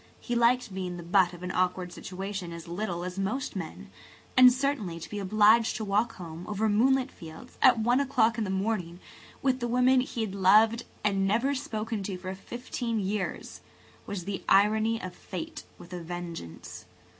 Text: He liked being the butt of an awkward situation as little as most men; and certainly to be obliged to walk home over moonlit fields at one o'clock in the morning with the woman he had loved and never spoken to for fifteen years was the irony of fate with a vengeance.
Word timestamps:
He 0.19 0.33
liked 0.35 0.73
being 0.73 0.97
the 0.97 1.03
butt 1.03 1.31
of 1.31 1.43
an 1.43 1.51
awkward 1.51 1.93
situation 1.93 2.51
as 2.53 2.67
little 2.67 3.03
as 3.03 3.19
most 3.19 3.55
men; 3.55 3.91
and 4.35 4.51
certainly 4.51 4.99
to 4.99 5.07
be 5.07 5.19
obliged 5.19 5.75
to 5.75 5.85
walk 5.85 6.15
home 6.15 6.47
over 6.47 6.67
moonlit 6.67 7.11
fields 7.11 7.55
at 7.61 7.77
one 7.77 7.99
o'clock 7.99 8.39
in 8.39 8.43
the 8.43 8.49
morning 8.49 8.99
with 9.43 9.59
the 9.59 9.67
woman 9.67 10.01
he 10.01 10.21
had 10.21 10.33
loved 10.33 10.85
and 11.03 11.27
never 11.27 11.53
spoken 11.53 12.01
to 12.01 12.17
for 12.17 12.33
fifteen 12.33 12.99
years 12.99 13.61
was 14.07 14.25
the 14.25 14.43
irony 14.49 14.99
of 14.99 15.13
fate 15.13 15.65
with 15.77 15.93
a 15.93 16.01
vengeance. 16.01 16.87